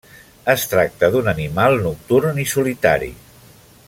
[0.53, 3.13] Es tracta d'un animal nocturn i solitari.